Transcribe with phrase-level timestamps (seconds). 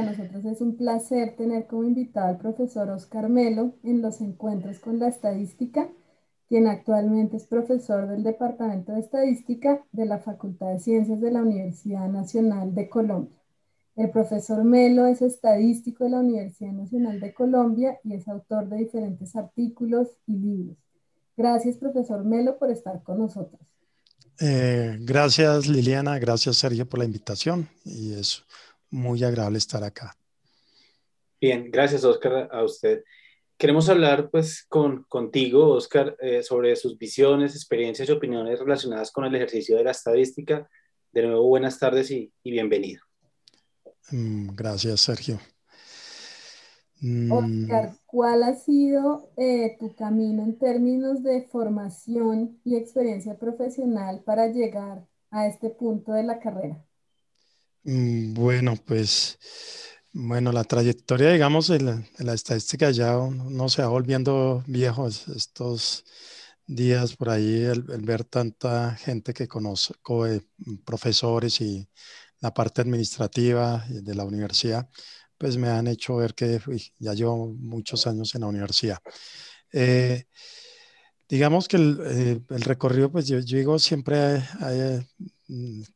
[0.00, 4.78] para nosotros es un placer tener como invitado al profesor Oscar Melo en los encuentros
[4.78, 5.88] con la estadística,
[6.48, 11.42] quien actualmente es profesor del Departamento de Estadística de la Facultad de Ciencias de la
[11.42, 13.36] Universidad Nacional de Colombia.
[13.96, 18.78] El profesor Melo es estadístico de la Universidad Nacional de Colombia y es autor de
[18.78, 20.76] diferentes artículos y libros.
[21.36, 23.60] Gracias, profesor Melo, por estar con nosotros.
[24.40, 26.18] Eh, gracias, Liliana.
[26.18, 28.42] Gracias, Sergio, por la invitación y es
[28.90, 30.16] muy agradable estar acá.
[31.40, 33.02] Bien, gracias, Oscar, a usted.
[33.56, 39.24] Queremos hablar, pues, con, contigo, Oscar, eh, sobre sus visiones, experiencias y opiniones relacionadas con
[39.24, 40.68] el ejercicio de la estadística.
[41.12, 43.02] De nuevo, buenas tardes y bienvenido.
[44.10, 45.38] Mm, gracias, Sergio.
[47.30, 47.96] Oscar, mm.
[48.04, 55.06] ¿cuál ha sido eh, tu camino en términos de formación y experiencia profesional para llegar
[55.30, 56.84] a este punto de la carrera?
[57.84, 59.38] Mm, bueno, pues,
[60.12, 66.04] bueno, la trayectoria, digamos, de la, estadística ya no se va volviendo viejo estos
[66.66, 70.42] días por ahí, el, ver tanta gente que conozco, eh,
[70.84, 71.88] profesores y
[72.40, 74.88] la parte administrativa de la universidad,
[75.38, 76.60] pues me han hecho ver que
[76.98, 78.98] ya llevo muchos años en la universidad.
[79.72, 80.24] Eh,
[81.28, 85.00] digamos que el, eh, recorrido, pues yo, digo, siempre mm,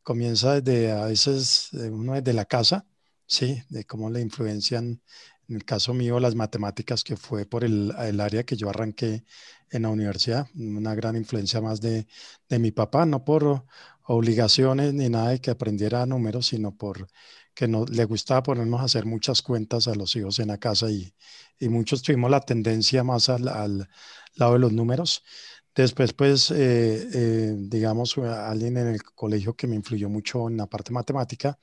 [0.03, 2.85] comienza desde a veces uno desde la casa,
[3.27, 3.61] ¿sí?
[3.69, 5.01] De cómo le influencian,
[5.47, 9.25] en el caso mío, las matemáticas, que fue por el, el área que yo arranqué
[9.71, 12.07] en la universidad, una gran influencia más de,
[12.49, 13.65] de mi papá, no por
[14.03, 17.07] obligaciones ni nada de que aprendiera números, sino por
[17.53, 20.91] que no, le gustaba ponernos a hacer muchas cuentas a los hijos en la casa
[20.91, 21.13] y,
[21.59, 23.89] y muchos tuvimos la tendencia más al, al,
[24.35, 25.23] lado de los números.
[25.75, 30.67] Después, pues, eh, eh, digamos, alguien en el colegio que me influyó mucho en la
[30.67, 31.59] parte matemática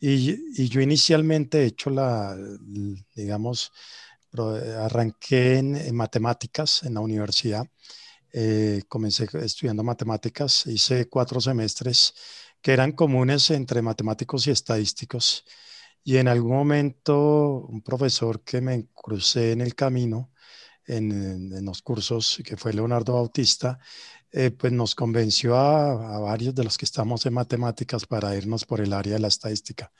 [0.00, 2.36] y, yo inicialmente he hecho la,
[3.14, 3.72] digamos,
[4.78, 7.66] arranqué en matemáticas en la universidad
[8.34, 12.14] eh, comencé estudiando matemáticas, hice cuatro semestres
[12.62, 15.44] que eran comunes entre matemáticos y estadísticos.
[16.04, 20.32] Y en algún momento un profesor que me crucé en el camino,
[20.86, 23.78] en, los cursos, que fue Leonardo Bautista,
[24.30, 28.80] eh, pues nos convenció a, varios de los que estamos en matemáticas para irnos por
[28.80, 29.92] el área de la estadística.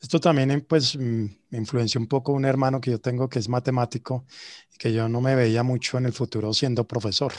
[0.00, 3.48] Esto también pues mm, me influenció un poco un hermano que yo tengo que es
[3.48, 4.26] matemático
[4.74, 7.32] y que yo no me veía mucho en el futuro siendo profesor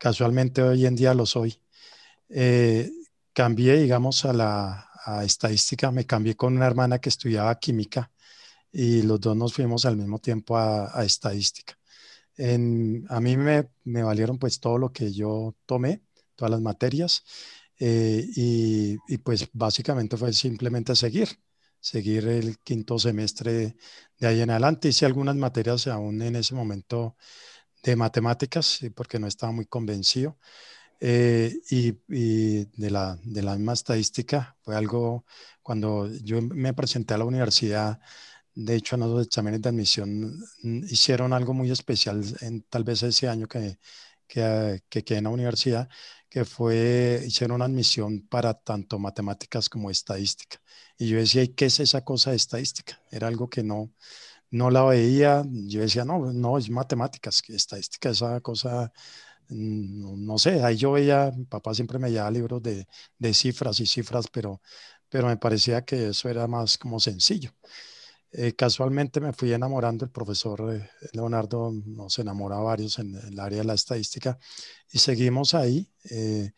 [0.00, 1.60] casualmente hoy en día lo soy.
[2.30, 2.90] Eh,
[3.34, 4.88] cambié, digamos, a la
[5.24, 8.10] estadística, me cambié con una hermana que estudiaba química
[8.72, 11.79] y los dos nos fuimos al mismo tiempo a, estadística.
[13.08, 16.02] A mí me, valieron pues todo lo que yo tomé,
[16.36, 17.24] todas las materias,
[17.78, 21.28] eh, y, y, pues básicamente fue simplemente seguir,
[21.80, 23.76] seguir el quinto semestre
[24.18, 24.88] de ahí en adelante.
[24.88, 27.16] Hice algunas materias aún en ese momento
[27.82, 30.38] de matemáticas, porque no estaba muy convencido.
[31.00, 31.92] Eh, y,
[32.76, 35.24] de, la, de la misma estadística, fue algo,
[35.62, 38.00] cuando yo me presenté a la universidad,
[38.54, 43.02] de hecho en los exámenes de admisión mm, hicieron algo muy especial en tal vez
[43.02, 43.78] ese año que,
[44.26, 45.88] que, que quedé en la universidad,
[46.28, 50.58] que fue, hicieron una admisión para tanto matemáticas como estadística.
[50.98, 53.00] Y yo decía, ¿y qué es esa cosa de estadística?
[53.10, 53.92] Era algo que no,
[54.50, 58.92] no la veía, yo decía, no, no, es matemáticas, estadística, esa cosa,
[59.48, 62.86] mm, no, sé, ahí yo veía, mi papá siempre me llevaba libros de,
[63.34, 64.60] cifras y cifras, pero,
[65.08, 67.52] pero me parecía que eso era más como sencillo.
[68.32, 73.40] Eh, casualmente me fui enamorando, el profesor eh, Leonardo nos enamora a varios en, el
[73.40, 74.38] área de la estadística
[74.92, 75.92] y seguimos ahí.
[76.10, 76.52] Eh,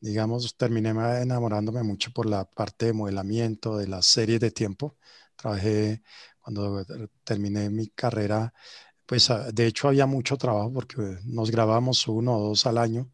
[0.00, 4.96] digamos, terminé enamorándome mucho por la parte de modelamiento, de las series de tiempo.
[5.36, 6.02] Trabajé
[6.40, 6.84] cuando
[7.24, 8.52] terminé mi carrera,
[9.06, 13.10] pues ah, de hecho había mucho trabajo porque nos grabamos uno o dos al año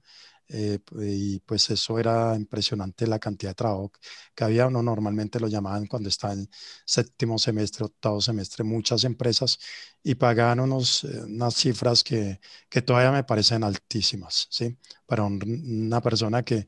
[0.48, 3.92] eh, y pues eso era impresionante la cantidad de trabajo
[4.34, 4.66] que había.
[4.66, 6.48] Uno normalmente lo llamaban cuando está en
[6.84, 9.58] séptimo semestre, octavo semestre, muchas empresas
[10.02, 14.76] y pagaban unos, eh, unas cifras que, que todavía me parecen altísimas, ¿sí?
[15.06, 16.66] Para una persona que,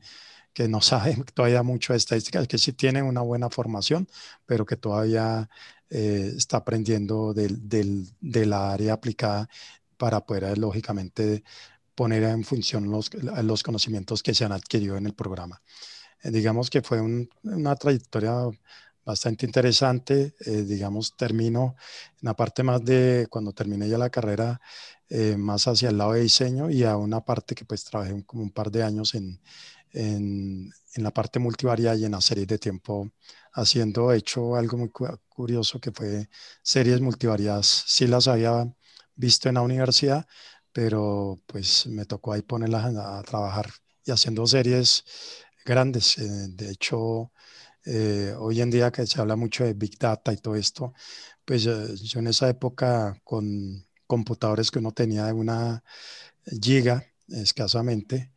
[0.53, 4.07] que no sabe todavía mucho de estadística, que sí tiene una buena formación,
[4.45, 5.49] pero que todavía
[5.89, 9.49] eh, está aprendiendo del, del, de la área aplicada
[9.97, 11.43] para poder, eh, lógicamente,
[11.97, 15.61] poner en función los, los conocimientos que se han adquirido en el programa.
[16.23, 18.33] Eh, digamos que fue una trayectoria
[19.03, 20.35] bastante interesante.
[20.45, 21.75] digamos, termino
[22.21, 24.59] en la parte más de cuando terminé ya la carrera,
[25.37, 28.51] más hacia el lado de diseño y a una parte que pues trabajé como un
[28.51, 29.39] par de años en,
[29.93, 33.11] en, la parte multivariada y en la serie de tiempo
[33.53, 34.89] haciendo hecho algo muy
[35.29, 36.29] curioso que fue
[36.61, 37.83] series multivariadas.
[37.87, 38.71] Sí las había
[39.15, 40.27] visto en la universidad,
[40.77, 43.65] pero pues me tocó ahí ponerlas a, trabajar
[44.05, 45.03] y haciendo series
[45.65, 46.19] grandes.
[46.19, 47.31] Eh, de hecho,
[47.83, 50.93] eh, hoy en día que se habla mucho de Big Data y todo esto,
[51.45, 55.83] pues eh, yo en esa época con computadores que uno tenía de una
[56.61, 58.31] giga escasamente,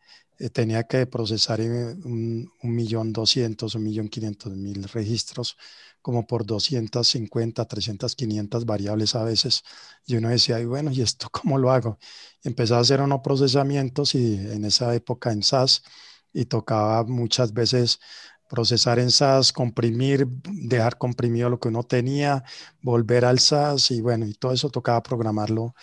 [0.48, 5.56] tenía que procesar un, un millón doscientos, un millón quinientos mil registros
[6.02, 9.62] como por 250, 300, 500 variables a veces.
[10.06, 11.98] Y uno decía, y bueno, ¿y esto cómo lo hago?
[12.42, 15.82] empecé a hacer unos procesamientos y en esa época en SAS
[16.32, 17.98] y tocaba muchas veces
[18.50, 22.44] procesar en SAS, comprimir, dejar comprimido lo que uno tenía,
[22.82, 25.75] volver al SAS y bueno, y todo eso tocaba programarlo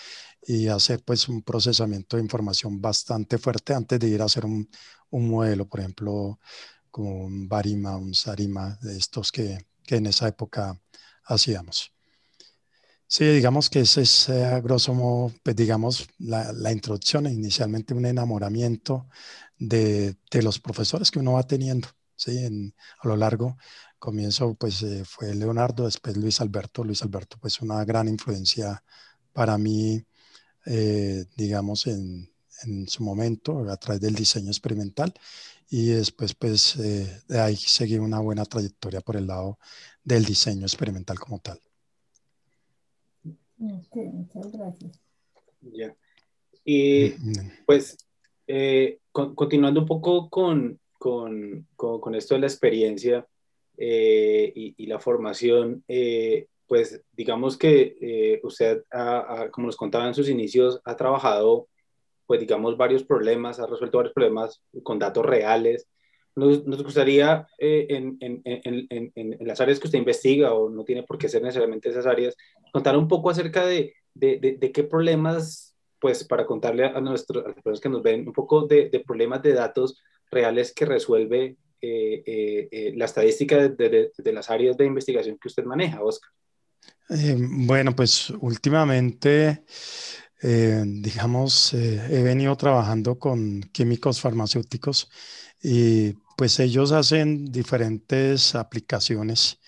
[0.42, 4.70] y hacer pues un procesamiento de información bastante fuerte antes de ir a hacer un,
[5.12, 6.40] un modelo, por ejemplo,
[6.92, 10.80] como un Barima, un Sarima, de estos que, que en esa época
[11.26, 11.94] hacíamos.
[13.10, 18.06] Sí, digamos que ese es eh, grosso modo, pues digamos, la, la introducción, inicialmente un
[18.06, 19.08] enamoramiento
[19.58, 21.88] de, de, los profesores que uno va teniendo,
[22.18, 22.38] ¿sí?
[22.40, 23.58] En, a lo largo,
[24.00, 28.84] comienzo pues eh, fue Leonardo, después Luis Alberto, Luis Alberto pues una gran influencia
[29.32, 30.04] para mí,
[30.66, 32.30] eh, digamos, en,
[32.64, 35.14] en, su momento, a través del diseño experimental,
[35.70, 39.60] y después pues de ahí seguí una buena trayectoria por el lado
[40.04, 41.60] del diseño experimental como tal.
[43.60, 45.02] Ok, muchas gracias.
[45.62, 45.96] Ya.
[46.64, 47.10] Y
[47.66, 47.98] pues,
[48.46, 53.26] eh, continuando un poco con, con, con, esto de la experiencia
[53.78, 58.84] eh, y, y, la formación, eh, pues digamos que usted,
[59.52, 61.70] como nos contaba en sus inicios, ha trabajado,
[62.26, 65.88] pues digamos, varios problemas, ha resuelto varios problemas con datos reales.
[66.36, 71.04] Nos, nos gustaría en, en, en, en, las áreas que usted investiga, o no tiene
[71.04, 72.36] por qué ser necesariamente esas áreas,
[72.74, 77.48] contar un poco acerca de, de, de, qué problemas, pues para contarle a, nuestros, a
[77.48, 80.02] las personas que nos ven, un poco de, de problemas de datos
[80.32, 85.64] reales que resuelve eh, eh, eh, la estadística de, las áreas de investigación que usted
[85.64, 86.32] maneja, Oscar.
[87.38, 89.64] bueno, pues últimamente,
[90.42, 95.10] digamos, he venido trabajando con químicos farmacéuticos
[95.62, 99.60] y pues ellos hacen diferentes aplicaciones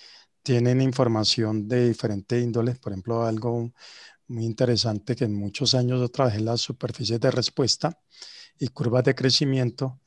[0.44, 2.76] tienen información de diferente índole.
[2.76, 3.72] Por ejemplo, algo
[4.28, 8.00] muy interesante que en muchos años yo trabajé las superficies de respuesta
[8.58, 10.00] y curvas de crecimiento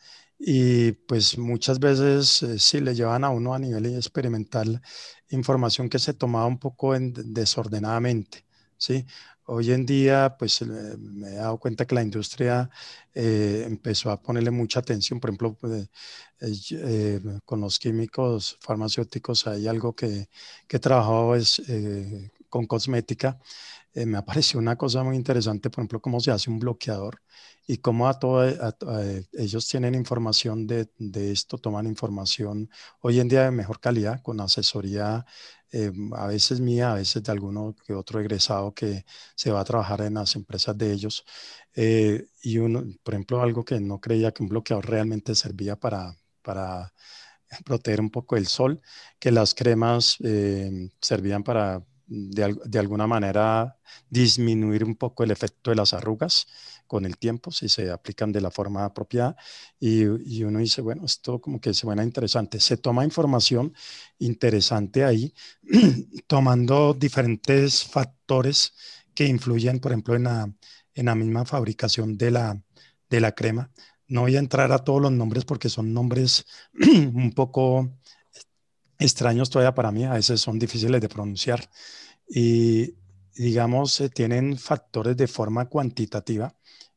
[0.44, 4.82] y pues muchas veces eh, sí le llevan a uno a nivel experimental
[5.30, 8.44] información que se tomaba un poco en, desordenadamente,
[8.76, 9.06] ¿sí?
[9.44, 12.70] Hoy en día, pues me he dado cuenta que la industria
[13.14, 15.18] eh, empezó a ponerle mucha atención.
[15.20, 15.88] Por ejemplo, pues,
[16.72, 20.28] eh, con los químicos farmacéuticos hay algo que,
[20.68, 23.38] que he trabajado es, eh, con cosmética.
[23.94, 27.22] me apareció una cosa muy interesante, por ejemplo, cómo se hace un bloqueador
[27.66, 28.44] y cómo a todo,
[29.32, 30.88] ellos tienen información de,
[31.32, 32.68] esto, toman información
[33.00, 35.24] hoy en día de mejor calidad, con asesoría
[35.72, 39.04] eh, a veces mía, a veces de alguno que otro egresado que
[39.34, 41.24] se va a trabajar en las empresas de ellos.
[41.74, 46.16] Eh, y uno, por ejemplo, algo que no creía que un bloqueador realmente servía para,
[46.42, 46.92] para
[47.64, 48.80] proteger un poco el sol,
[49.18, 53.78] que las cremas eh, servían para de, de, alguna manera
[54.10, 56.46] disminuir un poco el efecto de las arrugas
[56.86, 59.36] con el tiempo, si se aplican de la forma apropiada.
[59.80, 62.60] Y, y uno dice, bueno, esto como que suena interesante.
[62.60, 63.74] Se toma información
[64.18, 65.34] interesante ahí,
[66.26, 68.74] tomando diferentes factores
[69.14, 70.52] que influyen, por ejemplo, en la,
[70.94, 72.62] en la misma fabricación de la,
[73.08, 73.70] de la crema.
[74.08, 76.44] No voy a entrar a todos los nombres porque son nombres
[77.14, 77.90] un poco
[79.02, 81.68] extraños todavía para mí, a veces son difíciles de pronunciar.
[82.28, 82.94] Y
[83.34, 86.54] digamos, eh, tienen factores de forma cuantitativa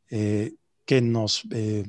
[0.10, 1.86] eh, que nos, eh,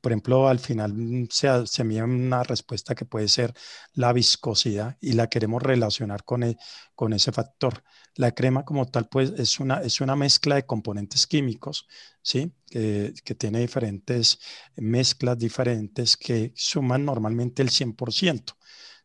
[0.00, 0.94] por ejemplo, al final
[1.30, 3.54] se, se envía una respuesta que puede ser
[3.94, 6.56] la viscosidad y la queremos relacionar con, e,
[6.94, 7.82] con ese factor.
[8.16, 11.86] La crema como tal, pues es una, es una mezcla de componentes químicos,
[12.22, 12.52] ¿sí?
[12.70, 14.38] Que tiene diferentes
[14.76, 18.56] mezclas diferentes que suman normalmente el 100%.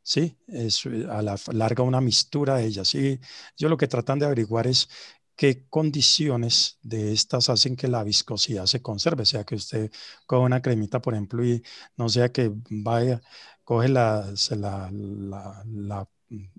[0.05, 0.37] ¿Sí?
[0.47, 2.95] Es a la larga una mistura de ellas.
[2.95, 3.19] Y
[3.57, 4.89] yo lo que tratan de averiguar es
[5.35, 9.23] qué condiciones de estas hacen que la viscosidad se conserve.
[9.23, 9.91] O sea, que usted
[10.27, 11.63] coge una cremita, por ejemplo, y
[11.97, 13.21] no sea que vaya,
[13.63, 14.91] coge la, la,
[15.65, 16.09] la,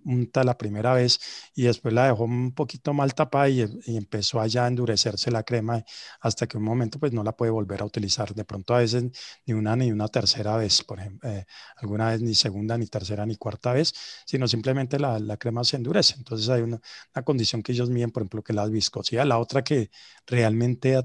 [0.05, 1.19] unta la primera vez
[1.55, 5.85] y después la dejó un poquito mal tapada y, empezó allá a endurecerse la crema
[6.21, 8.35] hasta que un momento pues no la puede volver a utilizar.
[8.35, 9.05] De pronto a veces
[9.47, 11.47] ni una ni una tercera vez, por ejemplo, eh,
[11.77, 13.93] alguna vez ni segunda, ni tercera, ni cuarta vez,
[14.27, 16.15] sino simplemente la, la crema se endurece.
[16.19, 16.81] Entonces hay una,
[17.15, 19.27] una, condición que ellos miden, por ejemplo, que la viscosidad.
[19.27, 19.91] La otra que
[20.27, 20.97] realmente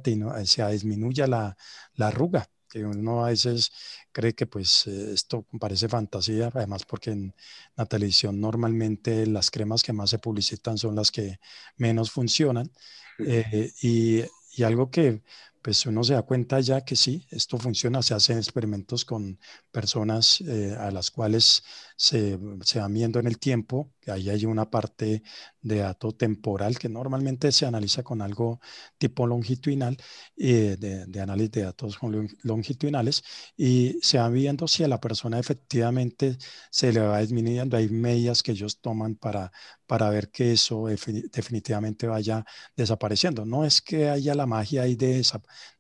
[0.46, 1.56] se disminuye la,
[1.96, 3.72] la arruga que uno a veces
[4.12, 7.36] cree que pues eh, esto parece fantasía, además porque en
[7.76, 11.40] la televisión normalmente las cremas que más se publicitan son las que
[11.78, 12.72] menos funcionan
[13.20, 14.22] eh, y,
[14.54, 15.22] y, algo que
[15.62, 19.38] pues uno se da cuenta ya que sí, esto funciona, se hacen experimentos con
[19.72, 21.64] personas eh, a las cuales
[21.96, 25.24] se, se, van viendo en el tiempo, ahí hay una parte
[25.62, 28.60] de dato temporal que normalmente se analiza con algo
[28.98, 29.98] tipo longitudinal,
[30.38, 31.98] eh, de, análisis de datos
[32.44, 33.24] longitudinales,
[33.58, 36.38] y se va viendo si a la persona efectivamente
[36.70, 39.52] se le va disminuyendo, hay medidas que ellos toman para,
[39.86, 43.46] para ver que eso definitivamente vaya desapareciendo.
[43.46, 45.24] No es que haya la magia ahí de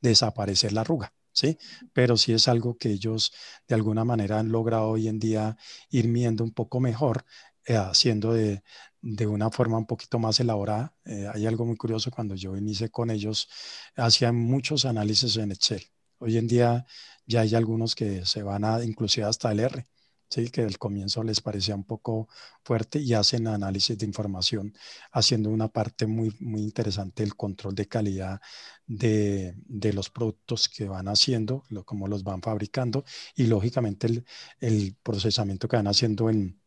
[0.01, 1.57] desaparecer la arruga, ¿sí?
[1.93, 3.31] Pero sí es algo que ellos
[3.67, 5.57] de alguna manera han logrado hoy en día
[5.89, 7.25] ir midiendo un poco mejor,
[7.65, 8.63] eh, haciendo de,
[9.01, 10.95] de, una forma un poquito más elaborada.
[11.05, 13.47] Eh, hay algo muy curioso, cuando yo inicié con ellos,
[13.95, 15.83] hacían muchos análisis en Excel.
[16.19, 16.85] Hoy en día
[17.25, 19.87] ya hay algunos que se van a, inclusive hasta el R.
[20.31, 20.49] ¿sí?
[20.49, 22.29] que al comienzo les parecía un poco
[22.63, 24.73] fuerte y hacen análisis de información
[25.11, 28.41] haciendo una parte muy, muy interesante el control de calidad
[28.87, 33.03] de, de los productos que van haciendo, lo, cómo los van fabricando
[33.35, 34.25] y lógicamente el,
[34.59, 36.60] el procesamiento que van haciendo en,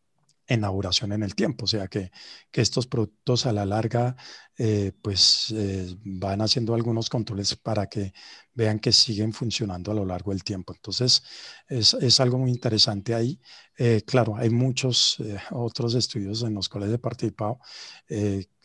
[0.46, 2.10] elaboración en el tiempo, o sea que,
[2.50, 4.16] que estos productos a la larga
[4.56, 8.12] eh, pues eh, van haciendo algunos controles para que
[8.52, 10.72] vean que siguen funcionando a lo largo del tiempo.
[10.74, 11.22] Entonces
[11.68, 13.40] es, es algo muy interesante ahí.
[13.76, 15.16] Eh, claro, hay muchos
[15.50, 17.58] otros estudios en los cuales he participado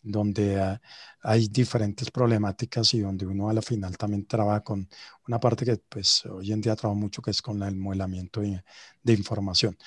[0.02, 0.80] donde
[1.22, 4.88] hay diferentes problemáticas y donde uno a la final también trabaja con
[5.28, 8.64] una parte que pues hoy en día trabajo mucho que es con el modelamiento de,
[9.04, 9.78] de información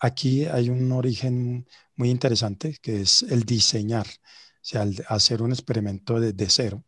[0.00, 4.10] aquí hay un origen muy interesante que es el diseñar, o
[4.62, 6.84] sea, hacer un experimento de, cero,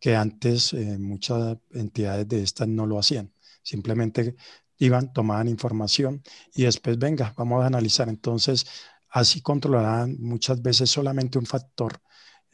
[0.00, 3.32] que antes eh, muchas entidades de estas no lo hacían.
[3.62, 4.36] Simplemente
[4.78, 6.22] iban, tomaban información
[6.54, 8.08] y después, venga, vamos a analizar.
[8.08, 8.66] Entonces,
[9.10, 12.00] así controlarán muchas veces solamente un factor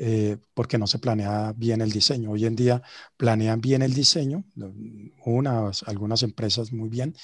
[0.01, 2.31] eh, porque no se planea bien el diseño.
[2.31, 2.83] Hoy en día
[3.17, 4.45] planean bien el diseño,
[5.25, 7.17] unas, algunas empresas muy bien,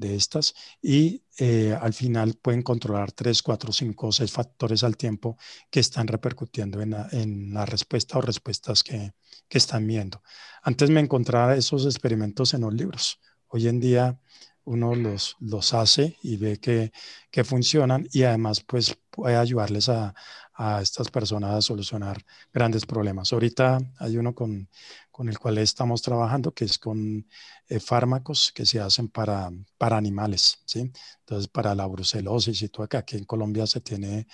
[0.00, 4.96] de estas y eh, al final pueden controlar tres, cuatro, cinco o seis factores al
[4.96, 5.36] tiempo
[5.70, 9.12] que están repercutiendo en la, en la respuesta o respuestas que,
[9.48, 10.22] que, están viendo.
[10.62, 13.20] Antes me encontraba esos experimentos en los libros.
[13.48, 14.18] Hoy en día
[14.64, 16.92] uno los, los hace y ve que,
[17.30, 20.14] que funcionan y además pues puede ayudarles a,
[20.62, 23.32] a estas personas a solucionar grandes problemas.
[23.32, 24.68] Ahorita hay uno con,
[25.10, 27.26] con el cual estamos trabajando, que es con
[27.66, 30.92] eh, fármacos que se hacen para, para animales, ¿sí?
[31.20, 34.26] Entonces, para la brucelosis y todo acá, aquí en Colombia se tiene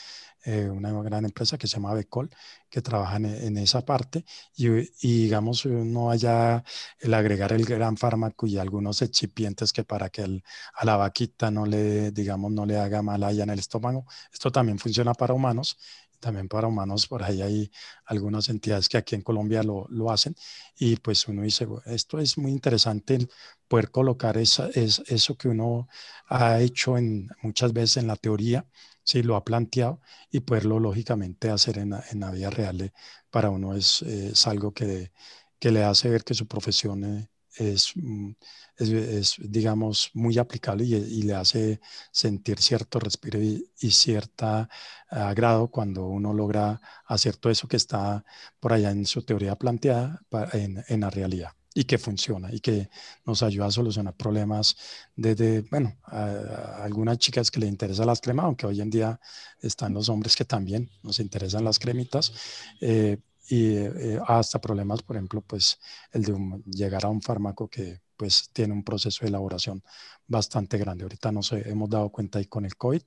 [0.44, 2.28] eh, una gran empresa que se llama Becol,
[2.68, 4.24] que trabaja en, esa parte
[4.56, 4.68] y,
[5.00, 6.64] digamos, no vaya
[6.98, 10.22] el agregar el gran fármaco y algunos excipientes que para que
[10.74, 14.06] a la vaquita no le, digamos, no le haga mal allá en el estómago.
[14.32, 15.78] Esto también funciona para humanos
[16.20, 17.70] también para humanos, por ahí hay
[18.06, 20.34] algunas entidades que aquí en Colombia lo, lo hacen.
[20.78, 23.28] Y pues uno dice, esto es muy interesante
[23.68, 25.88] poder colocar esa, es, eso que uno
[26.28, 28.66] ha hecho en, muchas veces en la teoría,
[29.02, 32.92] si lo ha planteado y poderlo lógicamente hacer en, en la vida real
[33.30, 35.12] para uno es, es algo que,
[35.58, 38.30] que, le hace ver que su profesión eh, Mm,
[38.76, 41.80] es, es, digamos, muy aplicable y, le hace
[42.12, 44.68] sentir cierto respiro y, y cierta
[45.08, 48.24] agrado cuando uno logra hacer todo eso que está
[48.60, 50.20] por allá en su teoría planteada
[50.52, 52.88] en, en la realidad y que funciona y que
[53.26, 54.76] nos ayuda a solucionar problemas
[55.14, 59.20] desde, bueno, a, algunas chicas que le interesan las cremas, aunque hoy en día
[59.60, 62.32] están los hombres que también nos interesan las cremitas,
[62.80, 63.18] eh,
[63.48, 65.78] y eh, hasta problemas, por ejemplo, pues
[66.12, 69.82] el de llegar a un fármaco que pues tiene un proceso de elaboración
[70.26, 71.04] bastante grande.
[71.04, 73.02] Ahorita nos hemos dado cuenta ahí con el COVID,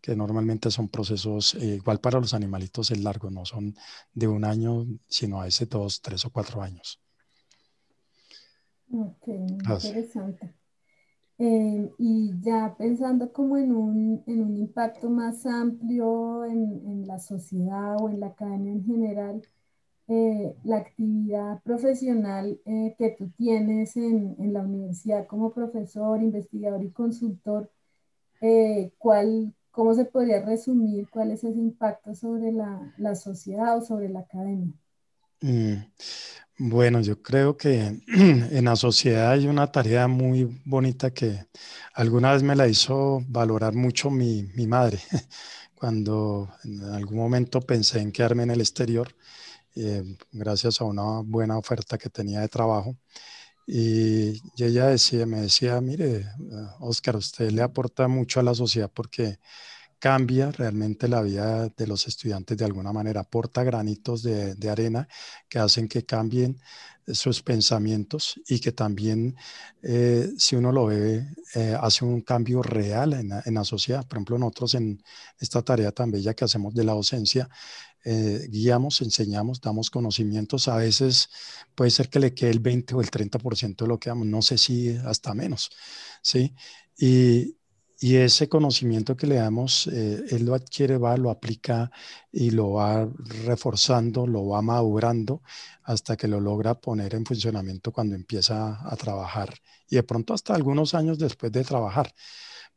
[0.00, 3.74] que normalmente son procesos, eh, igual para los animalitos es largo, no son
[4.12, 7.00] de un año, sino a ese dos, tres o cuatro años.
[8.92, 10.54] Ok, interesante.
[11.38, 17.18] Eh, y ya pensando como en un, en un impacto más amplio en, en la
[17.18, 19.42] sociedad o en la academia en general,
[20.12, 26.82] eh, la actividad profesional eh, que tú tienes en, en, la universidad como profesor, investigador
[26.82, 27.70] y consultor,
[28.40, 33.82] eh, ¿cuál ¿cómo se podría resumir cuál es ese impacto sobre la, la sociedad o
[33.82, 34.72] sobre la academia?
[35.42, 35.74] Mm,
[36.58, 41.46] bueno, yo creo que en la sociedad hay una tarea muy bonita que
[41.94, 44.98] alguna vez me la hizo valorar mucho mi, mi madre.
[45.76, 49.14] Cuando en algún momento pensé en quedarme en el exterior,
[49.76, 52.96] eh, gracias a una buena oferta que tenía de trabajo.
[53.66, 56.26] Y, ella decía, me decía, mire,
[56.80, 59.38] Oscar, usted le aporta mucho a la sociedad porque
[60.00, 65.06] cambia realmente la vida de los estudiantes de alguna manera, aporta granitos de, arena
[65.48, 66.58] que hacen que cambien
[67.06, 69.36] sus pensamientos y que también,
[69.82, 74.06] eh, si uno lo ve, eh, hace un cambio real en en la, sociedad.
[74.06, 75.02] Por ejemplo, nosotros en
[75.38, 77.48] esta tarea tan bella que hacemos de la docencia,
[78.04, 80.68] eh, guiamos, enseñamos, damos conocimientos.
[80.68, 81.28] A veces
[81.74, 84.42] puede ser que le quede el 20 o el 30% de lo que damos, no
[84.42, 85.70] sé si hasta menos,
[86.22, 86.54] ¿sí?
[86.98, 87.56] Y,
[88.02, 91.90] y ese conocimiento que le damos, eh, él lo adquiere, va, lo aplica
[92.32, 93.06] y lo va
[93.44, 95.42] reforzando, lo va madurando
[95.82, 99.52] hasta que lo logra poner en funcionamiento cuando empieza a trabajar
[99.88, 102.14] y de pronto hasta algunos años después de trabajar.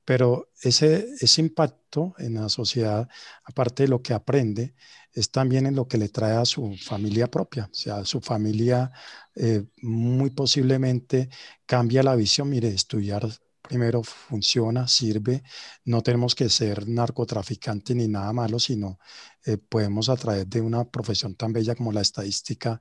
[0.06, 3.08] Pero ese, ese impacto en la sociedad,
[3.46, 4.76] aparte de lo que aprende,
[5.14, 7.70] es también en lo que le trae a su familia propia.
[7.72, 8.92] O sea, su familia
[9.36, 11.30] eh, muy posiblemente
[11.66, 12.50] cambia la visión.
[12.50, 13.28] Mire, estudiar
[13.62, 15.44] primero funciona, sirve.
[15.86, 19.00] No tenemos que ser narcotraficantes ni nada malo, sino
[19.46, 22.80] eh, podemos a través de una profesión tan bella como la estadística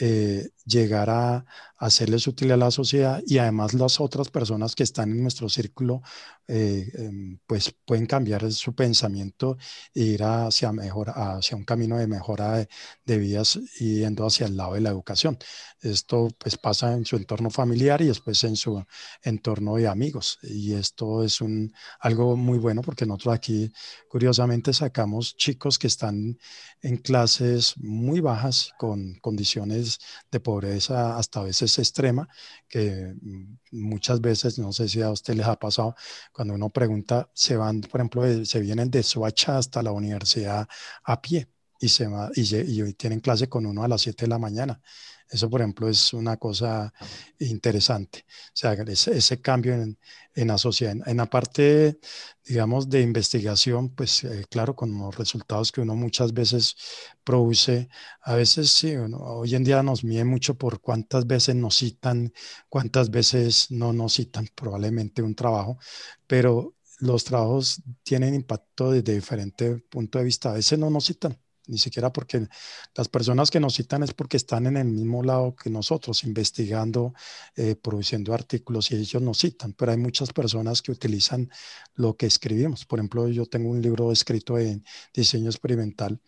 [0.00, 1.44] eh, llegar a,
[1.78, 6.00] hacerles útil a la sociedad y además las otras personas que están en nuestro círculo
[6.48, 9.58] eh, em, pues pueden cambiar su pensamiento
[9.94, 12.68] e ir hacia, mejor, hacia un camino de mejora de,
[13.04, 15.38] de, vidas yendo hacia el lado de la educación.
[15.80, 18.82] Esto pues pasa en su entorno familiar y después en su
[19.22, 23.70] entorno de amigos y esto es un, algo muy bueno porque nosotros aquí
[24.08, 26.38] curiosamente sacamos chicos que están
[26.80, 29.85] en clases muy bajas con condiciones
[30.30, 32.28] de pobreza hasta a veces extrema,
[32.68, 35.94] que mm, muchas veces, no sé si a usted les ha pasado,
[36.32, 40.68] cuando uno pregunta, se van, por ejemplo, se vienen de Soacha hasta la universidad
[41.04, 41.48] a pie
[41.80, 44.80] y, se va, y, y tienen clase con uno a las 7 de la mañana.
[45.28, 46.92] Eso, por ejemplo, es una cosa
[47.38, 48.24] interesante.
[48.28, 49.98] O sea, ese, ese cambio en,
[50.34, 50.96] en, la sociedad.
[51.06, 51.98] En, la parte,
[52.44, 56.76] digamos, de investigación, pues eh, claro, con los resultados que uno muchas veces
[57.24, 57.88] produce,
[58.22, 62.32] a veces sí, hoy en día nos mide mucho por cuántas veces nos citan,
[62.68, 65.78] cuántas veces no nos citan probablemente un trabajo,
[66.26, 70.50] pero los trabajos tienen impacto desde diferente punto de vista.
[70.50, 72.48] A veces no nos citan ni siquiera porque
[72.94, 77.14] las personas que nos citan es porque están en el mismo lado que nosotros, investigando,
[77.56, 81.50] eh, produciendo artículos y ellos nos citan, pero hay muchas personas que utilizan
[81.94, 82.84] lo que escribimos.
[82.84, 86.20] Por ejemplo, yo tengo un libro escrito en diseño experimental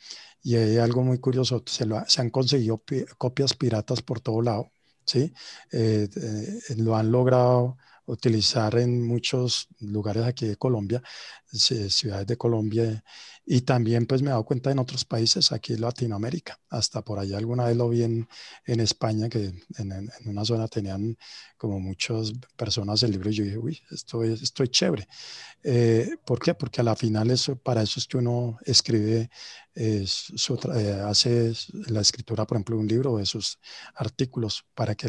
[0.42, 2.82] y hay algo muy curioso, se, se han conseguido
[3.16, 4.70] copias piratas por todo lado,
[5.04, 5.32] ¿sí?
[5.72, 7.76] Eh, eh, lo han logrado
[8.08, 11.02] utilizar en muchos lugares aquí de Colombia,
[11.52, 13.04] ciudades de Colombia,
[13.44, 17.18] y también pues me he dado cuenta en otros países, aquí en Latinoamérica, hasta por
[17.18, 18.28] allá alguna vez lo vi en,
[18.66, 21.16] en España, que en, en, una zona tenían
[21.56, 25.08] como muchas personas el libro y yo dije, uy, esto es, esto es chévere.
[25.62, 26.54] Eh, ¿Por qué?
[26.54, 29.30] Porque a la final eso, para eso es que uno escribe,
[29.78, 30.04] eh,
[31.04, 31.52] hace
[31.88, 33.58] la escritura, por ejemplo, de un libro o de sus
[33.94, 35.08] artículos, para que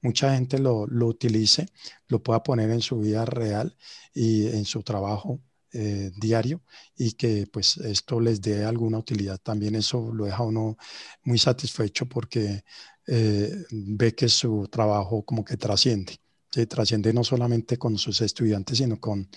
[0.00, 1.66] mucha gente lo, lo utilice,
[2.08, 3.76] lo pueda poner en su vida real
[4.14, 5.40] y en su trabajo
[5.74, 6.62] eh, diario
[6.96, 9.38] y que pues esto les dé alguna utilidad.
[9.38, 10.76] También eso lo deja uno
[11.24, 12.62] muy satisfecho porque
[13.06, 16.18] eh, ve que su trabajo como que trasciende.
[16.52, 19.28] Se trasciende no solamente con sus estudiantes, sino con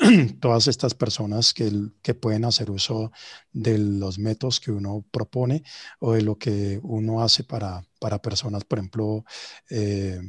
[0.40, 1.70] todas estas personas que,
[2.02, 3.12] que, pueden hacer uso
[3.52, 5.64] de los métodos que uno propone
[6.00, 9.24] o de lo que uno hace para, para personas, por ejemplo,
[9.70, 10.20] eh,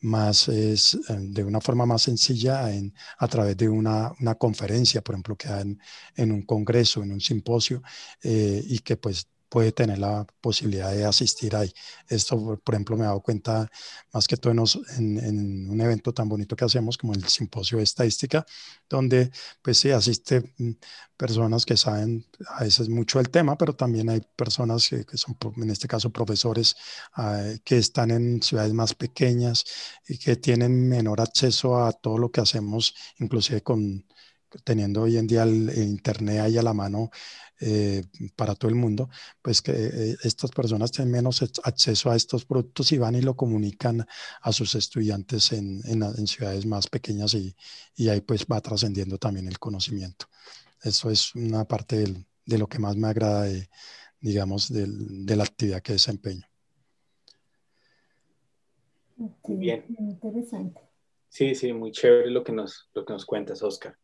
[0.00, 5.02] más es eh, de una forma más sencilla en, a través de una, una conferencia,
[5.02, 5.80] por ejemplo, que en,
[6.16, 7.82] en un congreso, en un simposio,
[8.22, 11.72] eh, y que pues puede tener la posibilidad de asistir ahí.
[12.08, 13.70] Esto, por ejemplo, me he dado cuenta
[14.12, 17.84] más que todo en, en, un evento tan bonito que hacemos como el simposio de
[17.84, 18.44] estadística,
[18.88, 19.30] donde
[19.62, 20.72] pues sí asiste mm,
[21.16, 25.70] personas que saben a veces mucho el tema, pero también hay personas que, son, en
[25.70, 26.76] este caso, profesores
[27.14, 29.64] ah, que están en ciudades más pequeñas
[30.08, 34.04] y que tienen menor acceso a todo lo que hacemos, inclusive con
[34.64, 37.10] teniendo hoy en día el, Internet ahí a la mano
[37.60, 38.04] eh,
[38.36, 39.08] para todo el mundo,
[39.42, 43.36] pues que eh, estas personas tienen menos acceso a estos productos y van y lo
[43.36, 44.06] comunican
[44.40, 47.54] a sus estudiantes en, en, ciudades más pequeñas y,
[47.96, 50.26] y, ahí pues va trascendiendo también el conocimiento.
[50.82, 52.04] eso es una parte
[52.44, 53.68] de lo que más me agrada, de,
[54.20, 56.46] digamos, de la actividad que desempeño.
[59.48, 59.84] Bien.
[59.98, 60.80] Interesante.
[61.28, 63.96] Sí, sí, muy chévere lo que nos, lo que nos cuentas, Oscar.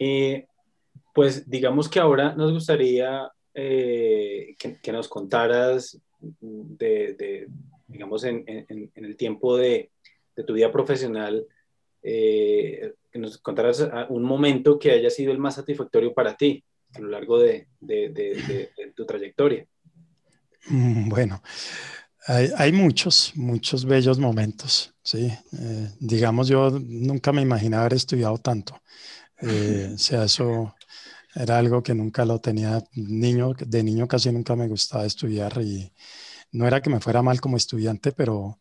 [0.00, 0.46] Eh,
[1.14, 6.00] pues digamos que ahora nos gustaría eh, que, nos contaras
[6.40, 7.46] de,
[7.86, 8.44] digamos, en,
[8.94, 9.90] el tiempo de,
[10.46, 11.46] tu vida profesional,
[12.02, 17.00] eh, que nos contaras un momento que haya sido el más satisfactorio para ti a
[17.00, 17.66] lo largo de,
[18.96, 19.66] tu trayectoria.
[20.68, 21.42] Mm, bueno,
[22.26, 25.32] hay, muchos, muchos bellos momentos, ¿sí?
[25.58, 28.80] Eh, digamos, yo nunca me imaginaba haber estudiado tanto.
[29.42, 30.74] O sea, eso
[31.34, 35.92] era algo que nunca lo tenía niño, de niño casi nunca me gustaba estudiar y
[36.52, 38.60] no era que me fuera mal como estudiante, pero,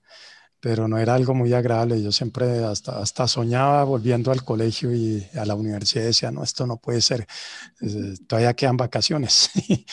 [0.59, 2.01] pero no era algo muy agradable.
[2.01, 6.67] Yo siempre hasta, hasta soñaba volviendo al colegio y a la universidad decía, no, esto
[6.67, 7.27] no puede ser,
[7.81, 9.51] eh, todavía quedan vacaciones.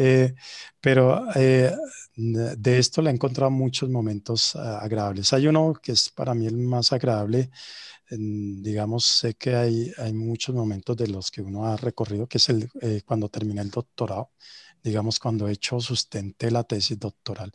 [0.00, 0.32] Eh,
[0.80, 1.74] pero eh,
[2.14, 5.32] de esto le he encontrado muchos momentos ah, agradables.
[5.32, 7.50] Hay uno que es para mí el más agradable
[8.10, 12.48] digamos, sé que hay, hay muchos momentos de los que uno ha recorrido, que es
[12.48, 14.32] el, eh, cuando terminé el doctorado,
[14.82, 17.52] digamos, cuando he hecho, sustenté la tesis doctoral,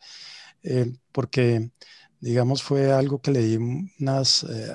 [0.64, 1.72] eh, porque,
[2.20, 4.74] digamos, fue algo que leí unas eh,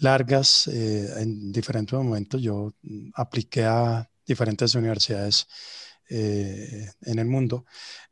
[0.00, 2.40] largas en diferentes momentos.
[2.42, 5.46] Yo mm, apliqué a diferentes universidades
[6.08, 7.64] en el mundo.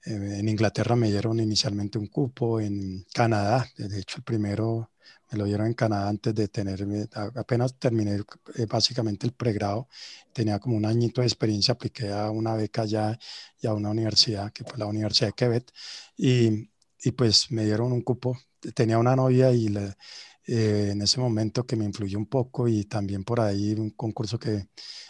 [0.05, 4.90] en Inglaterra me dieron inicialmente un cupo, en Canadá, de hecho el primero
[5.31, 8.17] me lo dieron en Canadá antes de tenerme, apenas terminé
[8.57, 9.89] eh, básicamente el pregrado,
[10.33, 13.19] tenía como un añito de experiencia, apliqué a una beca allá
[13.61, 15.73] y a una universidad, que fue la Universidad de Quebec,
[16.17, 16.71] y,
[17.03, 18.37] y pues me dieron un cupo,
[18.75, 19.69] tenía una novia y
[20.47, 24.39] eh, en ese momento que me influyó un poco y también por ahí un concurso
[24.39, 24.69] que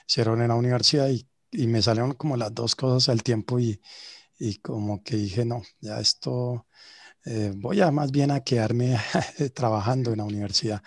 [0.09, 3.81] hicieron en la universidad y, y me salieron como las dos cosas al tiempo y,
[4.39, 6.67] y como que dije, no, ya esto
[7.25, 8.97] eh, voy a más bien a quedarme
[9.55, 10.83] trabajando en la universidad,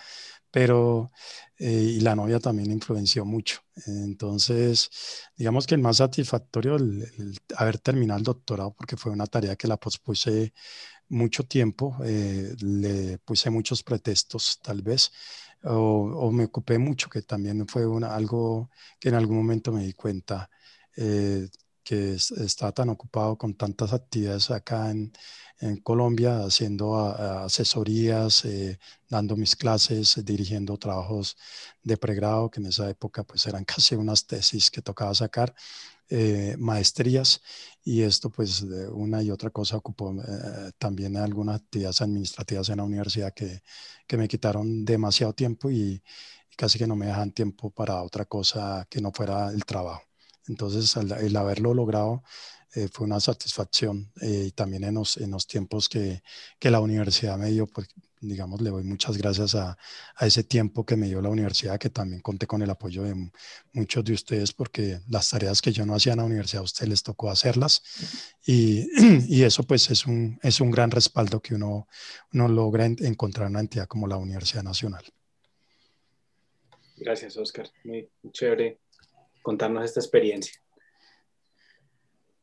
[0.50, 1.10] pero
[1.58, 3.60] eh, y la novia también influenció mucho.
[3.86, 4.90] Entonces,
[5.36, 9.68] digamos que el más satisfactorio el, haber terminado el doctorado, porque fue una tarea que
[9.68, 10.52] la pospuse
[11.08, 15.12] mucho tiempo, eh, le puse muchos pretextos tal vez,
[15.64, 18.70] o, me ocupé mucho, que también fue algo
[19.00, 20.50] que en algún momento me di cuenta
[21.84, 25.12] que estaba tan ocupado con tantas actividades acá en,
[25.82, 31.36] Colombia, haciendo asesorías, eh, dando mis clases, dirigiendo trabajos
[31.82, 35.54] de pregrado, que en esa época pues eran casi unas tesis que tocaba sacar,
[36.10, 37.40] eh, maestrías,
[37.84, 42.78] y esto pues de una y otra cosa ocupó eh, también algunas actividades administrativas en
[42.78, 43.62] la universidad que,
[44.06, 46.02] que me quitaron demasiado tiempo y,
[46.50, 50.13] y casi que no me dejan tiempo para otra cosa que no fuera el trabajo.
[50.48, 52.22] Entonces, el, haberlo logrado
[52.74, 56.22] eh, fue una satisfacción eh, y también en los, en los tiempos que,
[56.58, 57.88] que, la universidad me dio, pues
[58.20, 59.76] digamos, le doy muchas gracias a,
[60.16, 63.30] a, ese tiempo que me dio la universidad, que también conté con el apoyo de
[63.72, 66.88] muchos de ustedes, porque las tareas que yo no hacía en la universidad a ustedes
[66.88, 67.82] les tocó hacerlas
[68.44, 68.88] y,
[69.28, 71.86] y eso pues es un, es un gran respaldo que uno,
[72.32, 75.04] uno logra encontrar en una entidad como la Universidad Nacional.
[76.96, 77.68] Gracias, Oscar.
[77.84, 78.83] Muy chévere
[79.44, 80.54] contarnos esta experiencia.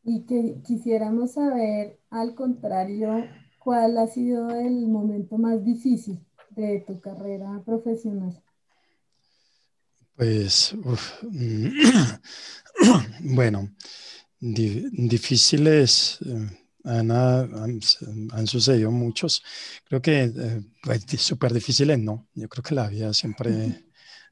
[0.04, 3.26] Y que quisiéramos saber, al contrario,
[3.60, 8.42] cuál ha sido el momento más difícil de tu carrera profesional.
[10.16, 10.76] Pues,
[13.22, 13.70] bueno,
[14.40, 16.50] difíciles eh,
[16.84, 19.44] han, han, sucedido muchos.
[19.86, 22.28] Creo que eh, pues, súper difíciles no.
[22.36, 23.91] Yo creo que la vida siempre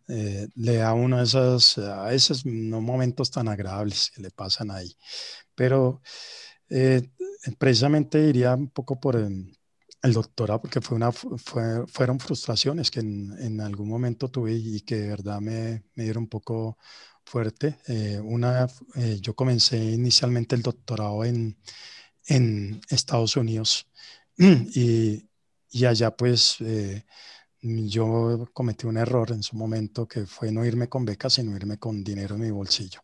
[0.10, 4.96] eh, le da uno esos, a esos no momentos tan agradables que le pasan ahí.
[5.56, 6.02] Pero
[6.70, 7.10] eh,
[7.60, 9.56] precisamente diría un poco por el,
[10.14, 14.96] doctorado, porque fue una, fue, fueron frustraciones que en, en, algún momento tuve y que
[14.96, 16.78] de verdad me, me dieron un poco
[17.26, 17.78] fuerte.
[17.88, 18.68] Eh, una,
[19.22, 21.58] yo comencé inicialmente el doctorado en,
[22.28, 23.88] en Estados Unidos
[24.38, 25.30] y,
[25.72, 26.58] y allá pues
[27.62, 31.78] yo cometí un error en su momento que fue no irme con becas, sino irme
[31.78, 33.02] con dinero en mi bolsillo.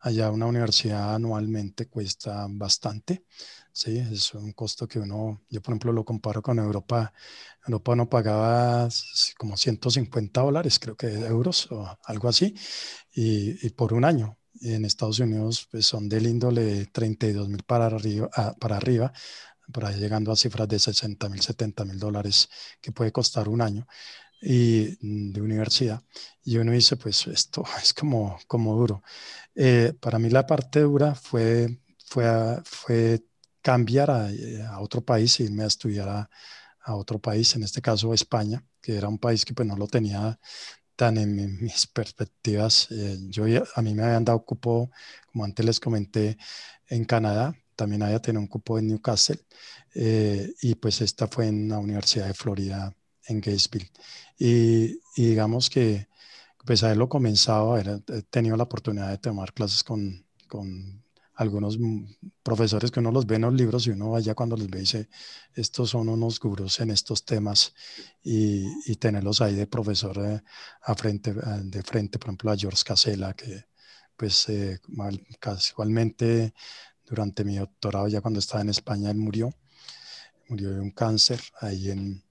[0.00, 3.24] Allá una universidad anualmente cuesta bastante,
[3.72, 3.98] ¿sí?
[3.98, 7.12] Es un costo que uno, yo por ejemplo lo comparo con Europa,
[7.66, 8.88] Europa no pagaba
[9.38, 12.54] como 150 dólares, creo que euros o algo así,
[13.14, 14.38] y, por un año.
[14.54, 19.12] Y en Estados Unidos pues, son del índole 32 mil para arriba, ah, para arriba
[19.72, 22.48] por ahí llegando a cifras de 60 mil, 70 mil dólares
[22.80, 23.86] que puede costar un año.
[24.42, 24.96] y
[25.32, 26.02] de universidad.
[26.44, 29.02] Y uno dice, pues esto es como, como duro.
[29.54, 33.24] Eh, para mí la parte dura fue, fue, fue
[33.62, 34.28] cambiar a,
[34.70, 36.30] a, otro país, irme a estudiar a,
[36.84, 39.86] a, otro país, en este caso España, que era un país que pues no lo
[39.88, 40.38] tenía
[40.96, 42.88] tan en mis perspectivas.
[42.90, 44.90] Eh, yo a mí me habían dado cupo,
[45.26, 46.36] como antes les comenté,
[46.88, 49.40] en Canadá, también había tenido un cupo en Newcastle,
[49.94, 52.94] eh, y pues esta fue en la Universidad de Florida
[53.26, 53.90] en Gatesville.
[54.38, 56.08] Y, digamos que,
[56.64, 61.02] pues haberlo comenzado, haber tenido la oportunidad de tomar clases con, con
[61.34, 61.78] algunos
[62.42, 64.80] profesores que uno los ve en los libros y uno vaya cuando les ve y
[64.82, 65.08] dice,
[65.54, 67.74] estos son unos gurús en estos temas
[68.22, 70.42] y, y tenerlos ahí de profesor eh,
[70.82, 73.64] a frente, de frente, por ejemplo, a George Casella, que
[74.16, 74.80] pues eh,
[75.40, 76.54] casualmente
[77.12, 79.54] durante mi doctorado, ya cuando estaba en España, él murió,
[80.48, 82.24] murió de un cáncer ahí en,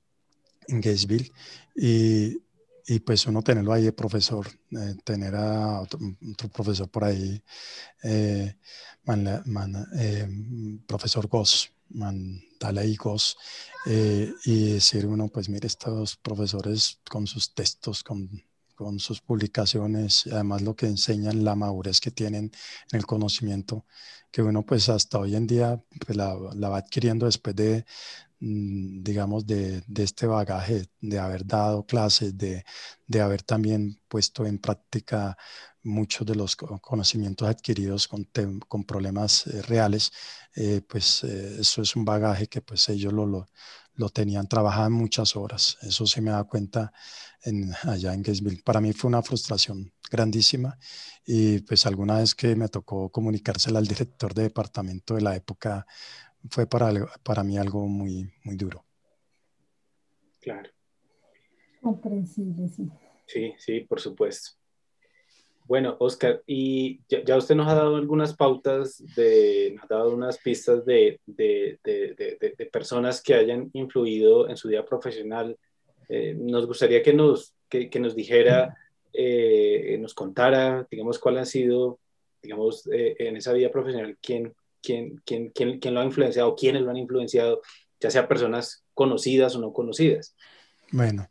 [0.68, 1.32] en Gatesville
[1.76, 2.42] y,
[2.88, 6.00] y pues uno tenerlo ahí de profesor, eh, tener a otro,
[6.52, 7.44] profesor por ahí,
[8.02, 8.56] eh,
[9.06, 10.28] eh,
[10.88, 11.72] profesor Goss,
[12.76, 13.38] ahí Goss,
[14.46, 18.44] y decir uno, pues mire, estos profesores con sus textos, con,
[18.84, 22.52] con sus publicaciones, además lo que enseñan, la madurez que tienen
[22.92, 23.86] en el conocimiento,
[24.32, 27.86] que uno pues hasta hoy en día pues, la, la va adquiriendo después de,
[28.42, 32.64] Mm, digamos, de, de, este bagaje, de haber dado clases, de,
[33.06, 35.38] de, haber también puesto en práctica
[35.84, 38.28] muchos de los conocimientos adquiridos con,
[38.68, 40.12] con problemas eh, reales,
[40.56, 43.50] eh, pues eh, eso es un bagaje que pues ellos lo, lo,
[43.96, 46.92] lo, tenían, trabajaban muchas horas, eso se me da cuenta
[47.44, 48.62] en, allá en Gatesville.
[48.64, 50.78] Para mí fue una frustración grandísima
[51.26, 55.86] y pues alguna vez que me tocó comunicársela al director de departamento de la época,
[56.50, 56.92] fue para,
[57.24, 58.86] para mí algo muy, muy duro.
[60.40, 60.70] Claro.
[61.82, 62.90] Comprensible, sí.
[63.28, 64.61] Sí, sí, por supuesto.
[65.66, 70.38] Bueno, Oscar, y ya, usted nos ha dado algunas pautas, de, nos ha dado unas
[70.38, 75.58] pistas de, de, de personas que hayan influido en su vida profesional.
[76.10, 78.76] Eh, nos gustaría que nos, que, que nos dijera,
[79.14, 82.00] eh, nos contara, digamos, cuál ha sido,
[82.42, 86.82] digamos, eh, en esa vida profesional, quién, quién, quién, quién, quién lo ha influenciado, quiénes
[86.82, 87.62] lo han influenciado,
[88.02, 90.36] ya sea personas conocidas o no conocidas.
[90.92, 91.30] Bueno,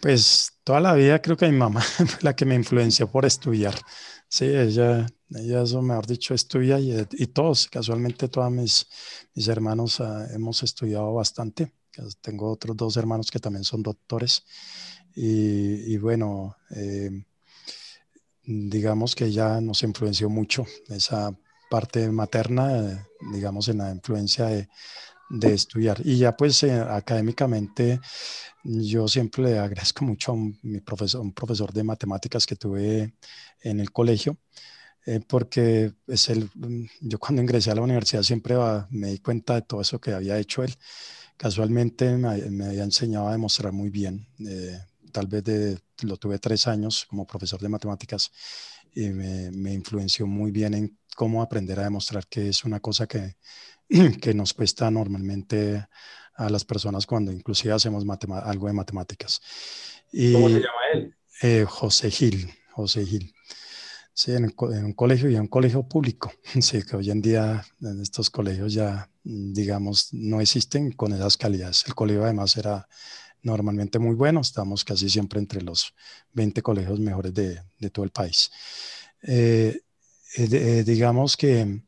[0.00, 3.74] pues toda la vida creo que mi mamá fue la que me influenció por estudiar.
[4.28, 8.86] Sí, ella, ella eso mejor dicho, estudia y, y todos, casualmente todos mis,
[9.48, 11.72] hermanos uh, hemos estudiado bastante.
[12.20, 14.44] Tengo otros dos hermanos que también son doctores.
[15.14, 17.10] Y, y bueno, eh,
[18.44, 21.36] digamos que ella nos influenció mucho esa
[21.68, 24.68] parte materna, digamos, en la influencia de,
[25.30, 26.00] de estudiar.
[26.04, 28.00] Y ya pues eh, académicamente
[28.64, 33.14] yo siempre le agradezco mucho a un, mi profesor, un profesor de matemáticas que tuve
[33.62, 34.38] en el colegio,
[35.06, 36.50] eh, porque es el,
[37.00, 38.56] yo cuando ingresé a la universidad siempre
[38.90, 40.74] me di cuenta de todo eso que había hecho él.
[41.36, 44.78] Casualmente me, me había enseñado a demostrar muy bien, eh,
[45.10, 48.30] tal vez de, lo tuve tres años como profesor de matemáticas
[48.94, 53.06] y me, me influenció muy bien en cómo aprender a demostrar que es una cosa
[53.06, 53.36] que,
[54.20, 55.86] que nos cuesta normalmente
[56.34, 58.04] a las personas cuando inclusive hacemos
[58.44, 59.40] algo de matemáticas.
[60.12, 61.14] Y, ¿Cómo se llama él?
[61.42, 63.34] Eh, José Gil, José Gil.
[64.12, 64.52] Sí, en,
[64.84, 66.32] un colegio y en un colegio público.
[66.60, 71.84] Sí, que hoy en día en estos colegios ya, digamos, no existen con esas calidades.
[71.86, 72.88] El colegio además era
[73.42, 75.94] normalmente muy bueno, estamos casi siempre entre los
[76.32, 78.50] 20 colegios mejores de, de todo el país.
[79.22, 79.80] Eh,
[80.36, 81.82] eh, eh, digamos que,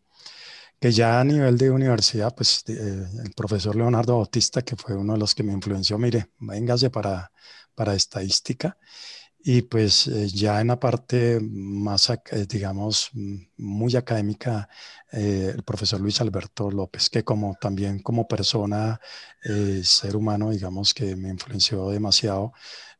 [0.80, 5.18] que ya a nivel de universidad, pues el profesor Leonardo Bautista, que fue uno de
[5.18, 7.32] los que me influenció, mire, véngase para,
[7.74, 8.76] para estadística.
[9.44, 12.12] Y pues ya en la parte más,
[12.48, 13.11] digamos,
[13.57, 14.68] muy académica,
[15.11, 19.00] el profesor Luis Alberto López, que como también como persona,
[19.83, 22.52] ser humano, digamos, que me influenció demasiado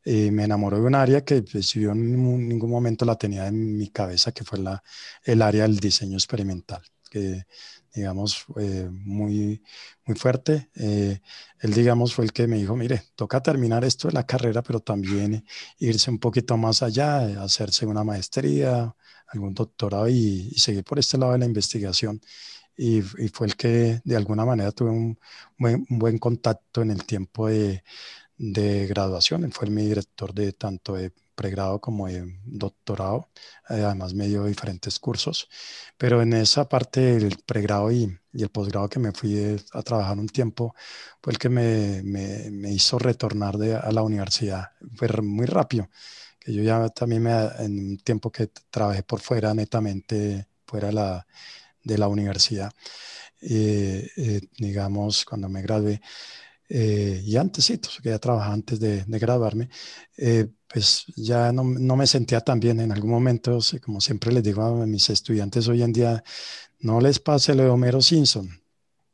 [0.03, 2.11] y me enamoró de un área que pues, yo en
[2.49, 4.83] ningún momento la tenía en mi cabeza, que fue la,
[5.23, 7.45] el área del diseño experimental, que
[7.93, 9.63] digamos, eh, muy,
[10.05, 10.69] muy fuerte.
[10.75, 11.19] Eh,
[11.59, 14.79] él, digamos, fue el que me dijo, mire, toca terminar esto de la carrera, pero
[14.79, 15.45] también
[15.79, 18.95] irse un poquito más allá, eh, hacerse una maestría,
[19.27, 22.21] algún doctorado y, seguir por este lado de la investigación.
[22.75, 25.17] Y, y, fue el que de alguna manera tuve un
[25.59, 27.83] un buen contacto en el tiempo de,
[28.37, 29.43] de graduación.
[29.43, 32.07] Él fue mi director de tanto de pregrado como
[32.45, 33.29] doctorado.
[33.65, 35.49] además me dio diferentes cursos.
[35.97, 40.27] Pero en esa parte del pregrado y, el posgrado que me fui a trabajar un
[40.27, 40.73] tiempo
[41.21, 44.71] fue el que me, me, me hizo retornar de, a la universidad.
[44.95, 45.89] Fue muy rápido.
[46.39, 51.25] Que yo ya también me, en un tiempo que trabajé por fuera, netamente fuera la,
[51.83, 52.71] de la universidad.
[53.41, 56.01] Eh, eh, digamos, cuando me gradué,
[56.75, 59.69] eh, y antes, sí, que ya trabajaba antes de, de graduarme,
[60.67, 64.63] pues ya no, no, me sentía tan bien en algún momento, como siempre les digo
[64.63, 66.23] a mis estudiantes hoy en día,
[66.79, 68.49] no les pase lo de Homero Simpson,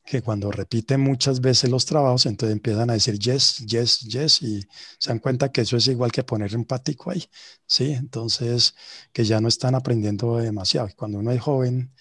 [0.05, 4.61] que cuando repiten muchas veces los trabajos, entonces empiezan a decir yes, yes, yes, y
[4.97, 7.25] se dan cuenta que eso es igual que poner un patico ahí,
[7.67, 7.91] ¿sí?
[7.91, 8.73] Entonces,
[9.11, 10.87] que ya no están aprendiendo demasiado.
[10.95, 11.93] Cuando uno es joven,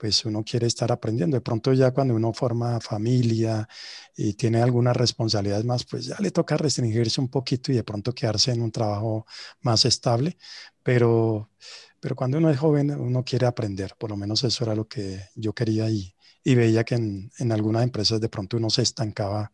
[0.00, 1.36] pues uno quiere estar aprendiendo.
[1.36, 3.68] De pronto ya cuando uno forma familia
[4.16, 8.14] y tiene algunas responsabilidades más, pues ya le toca restringirse un poquito y de pronto
[8.14, 9.26] quedarse en un trabajo
[9.60, 10.38] más estable.
[10.82, 11.50] Pero,
[12.00, 13.94] pero cuando uno es joven, uno quiere aprender.
[13.98, 17.82] Por lo menos eso era lo que yo quería y, veía que en, en algunas
[17.82, 19.52] empresas de pronto uno se estancaba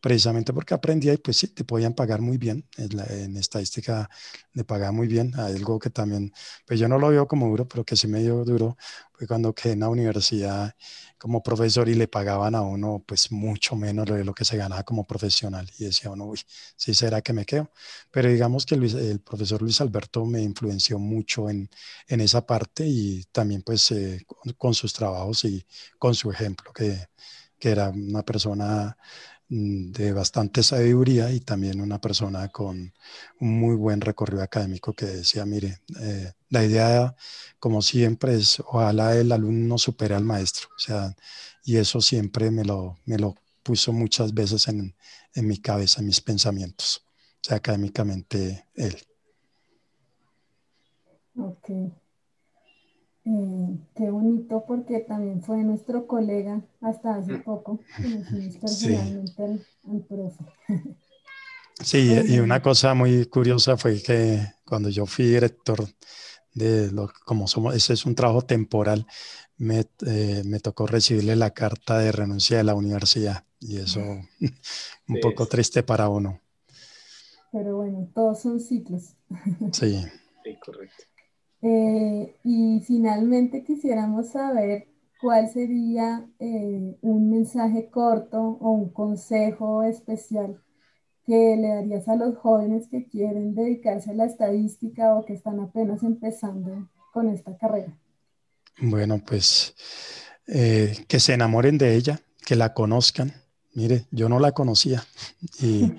[0.00, 2.66] precisamente porque aprendía y pues sí, te podían pagar muy bien.
[2.76, 4.08] En, estadística
[4.52, 5.34] le pagaba muy bien.
[5.38, 6.32] Algo que también,
[6.66, 8.76] pues yo no lo veo como duro, pero que sí me dio duro
[9.12, 10.74] fue cuando quedé en la universidad
[11.18, 14.82] como profesor y le pagaban a uno pues mucho menos de lo que se ganaba
[14.84, 15.70] como profesional.
[15.78, 16.40] Y decía uno, uy,
[16.76, 17.70] sí será que me quedo.
[18.10, 21.70] Pero digamos que el profesor Luis Alberto me influenció mucho en,
[22.08, 25.66] en esa parte y también pues eh, con, con, sus trabajos y
[25.98, 27.08] con su ejemplo, que,
[27.58, 28.96] que era una persona
[29.48, 32.92] de bastante sabiduría y también una persona con
[33.40, 37.14] un muy buen recorrido académico que decía, mire, eh, la idea,
[37.58, 40.68] como siempre, es ojalá el alumno supere al maestro.
[40.76, 41.14] O sea,
[41.64, 44.94] y eso siempre me lo, me lo puso muchas veces en,
[45.34, 47.04] en mi cabeza, en mis pensamientos.
[47.40, 48.96] Sea, académicamente él.
[53.26, 57.42] Eh, qué bonito porque también fue nuestro colega hasta hace mm.
[57.42, 57.80] poco,
[58.60, 60.44] personalmente al, profe.
[61.82, 65.86] Sí, y una cosa muy curiosa fue que cuando yo fui director
[66.54, 69.06] de lo como somos, ese es un trabajo temporal,
[69.58, 74.00] me, eh, me tocó recibirle la carta de renuncia de la universidad y eso
[75.08, 76.40] un poco triste para uno.
[77.52, 79.14] Pero bueno, todos son ciclos.
[79.72, 80.02] Sí.
[80.44, 81.15] Sí, correcto.
[81.62, 84.88] Eh, y finalmente quisiéramos saber
[85.20, 90.62] cuál sería eh, un mensaje corto o un consejo especial
[91.26, 95.60] que le darías a los jóvenes que quieren dedicarse a la estadística o que están
[95.60, 97.98] apenas empezando con esta carrera.
[98.78, 99.74] Bueno, pues
[100.46, 103.32] eh, que se enamoren de ella, que la conozcan.
[103.74, 105.04] Mire, yo no la conocía
[105.60, 105.94] y,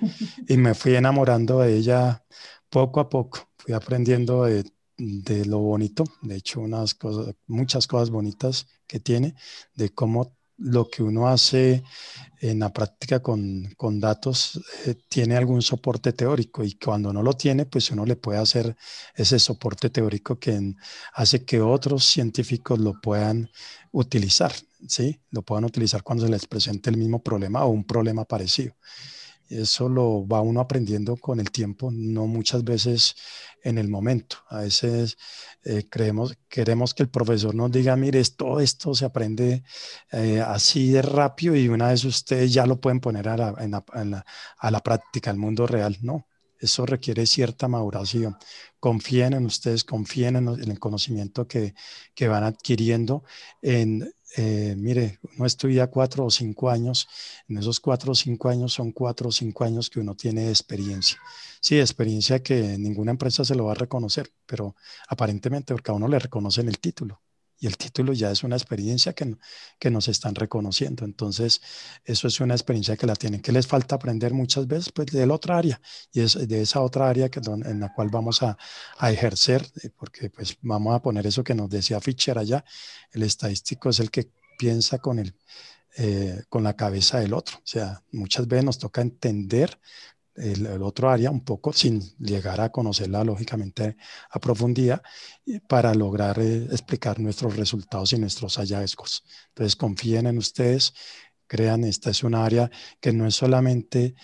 [0.46, 2.24] y me fui enamorando de ella
[2.70, 3.48] poco a poco.
[3.58, 4.64] Fui aprendiendo de
[4.98, 9.34] de lo bonito, de hecho, unas cosas, muchas cosas bonitas que tiene,
[9.74, 11.84] de cómo lo que uno hace
[12.40, 17.34] en la práctica con, con datos eh, tiene algún soporte teórico y cuando no lo
[17.34, 18.76] tiene, pues uno le puede hacer
[19.14, 20.74] ese soporte teórico que
[21.14, 23.48] hace que otros científicos lo puedan
[23.92, 24.52] utilizar,
[24.88, 25.20] ¿sí?
[25.30, 28.74] Lo puedan utilizar cuando se les presente el mismo problema o un problema parecido.
[29.48, 33.16] Eso lo va uno aprendiendo con el tiempo, no muchas veces
[33.62, 34.38] en el momento.
[34.48, 35.16] A veces
[35.64, 39.62] eh, creemos, queremos que el profesor nos diga, mire, todo esto se aprende
[40.12, 44.24] eh, así de rápido y una vez ustedes ya lo pueden poner a la,
[44.58, 45.96] a la práctica, al mundo real.
[46.02, 46.26] No,
[46.58, 48.36] eso requiere cierta maduración.
[48.80, 51.74] Confíen en ustedes, confíen en, el conocimiento que,
[52.14, 53.24] que van adquiriendo
[53.62, 57.08] en eh, mire, uno estudia cuatro o cinco años,
[57.48, 61.18] en esos cuatro o cinco años son cuatro o cinco años que uno tiene experiencia.
[61.60, 64.76] Sí, experiencia que ninguna empresa se lo va a reconocer, pero
[65.08, 67.20] aparentemente porque a uno le reconocen el título
[67.60, 69.36] y el título ya es una experiencia que,
[69.78, 71.04] que nos están reconociendo.
[71.04, 71.60] Entonces,
[72.04, 75.26] eso es una experiencia que la tienen, que les falta aprender muchas veces pues de
[75.26, 75.80] la otra área
[76.12, 78.56] y es de esa otra área que, en la cual vamos a,
[78.98, 82.64] a, ejercer, eh, porque pues vamos a poner eso que nos decía Fischer allá,
[83.12, 85.34] el estadístico es el que piensa con el,
[85.96, 87.56] eh, con la cabeza del otro.
[87.58, 89.80] O sea, muchas veces nos toca entender
[90.38, 93.96] el, otro área un poco sin llegar a conocerla lógicamente
[94.30, 95.02] a profundidad
[95.66, 99.24] para lograr eh, explicar nuestros resultados y nuestros hallazgos.
[99.48, 100.94] Entonces confíen en ustedes,
[101.46, 102.70] crean, esta es un área
[103.00, 104.14] que no es solamente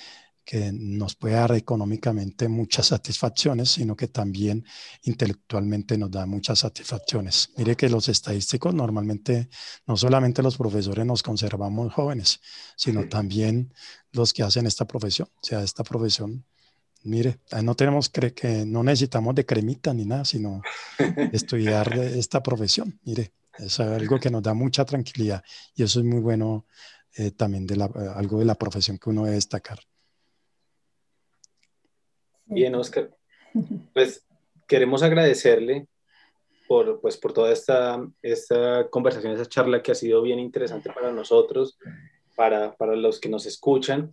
[0.44, 4.64] que nos puede dar económicamente muchas satisfacciones, sino que también
[5.02, 7.50] intelectualmente nos da muchas satisfacciones.
[7.56, 9.48] Mire que los estadísticos normalmente,
[9.86, 12.40] no solamente los profesores nos conservamos jóvenes,
[12.76, 13.72] sino también
[14.12, 15.28] los que hacen esta profesión.
[15.36, 16.44] O sea, esta profesión
[17.04, 20.62] mire, no tenemos que no necesitamos de cremita ni nada, sino
[21.32, 22.98] estudiar esta profesión.
[23.04, 25.42] Mire, es algo que nos da mucha tranquilidad
[25.74, 26.66] y eso es muy bueno
[27.16, 27.84] eh, también de la,
[28.16, 29.78] algo de la profesión que uno debe destacar.
[32.46, 33.10] Bien, Oscar.
[33.92, 34.26] Pues
[34.66, 35.86] queremos agradecerle
[36.66, 41.12] por, pues, por toda esta, esta conversación, esta charla que ha sido bien interesante para
[41.12, 41.78] nosotros,
[42.34, 44.10] para, para los que nos escuchan,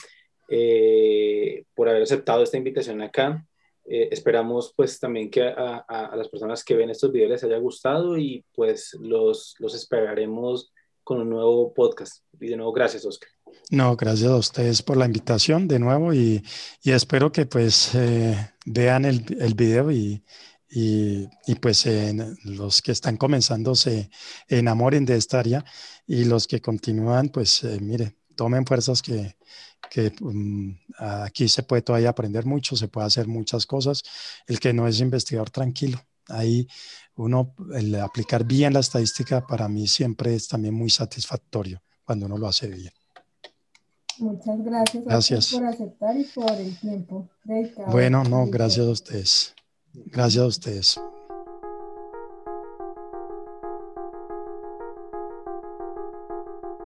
[0.50, 3.46] eh, por haber aceptado esta invitación acá.
[3.86, 7.58] Eh, esperamos pues también que a, a, las personas que ven estos videos les haya
[7.58, 10.72] gustado y pues los, los esperaremos
[11.12, 12.24] con un nuevo podcast.
[12.40, 13.28] Y de nuevo, gracias, Oscar.
[13.70, 16.42] No, gracias a ustedes por la invitación de nuevo y,
[16.82, 20.24] y espero que pues eh, vean el, el video y,
[20.70, 21.86] y, y pues
[22.46, 24.10] los que están comenzando se
[24.48, 25.66] enamoren de esta área
[26.08, 29.36] y los que continúan pues eh, mire, tomen fuerzas que,
[29.90, 34.02] que um, aquí se puede todavía aprender mucho, se puede hacer muchas cosas.
[34.48, 36.02] El que no es investigador, tranquilo.
[36.30, 36.68] Ahí
[37.16, 42.38] uno, el aplicar bien la estadística para mí siempre es también muy satisfactorio cuando uno
[42.38, 42.92] lo hace bien.
[44.20, 45.52] Muchas gracias, gracias.
[45.54, 47.30] por aceptar y por el tiempo
[47.88, 49.56] Bueno, no, gracias a ustedes.
[49.94, 51.00] Gracias a ustedes.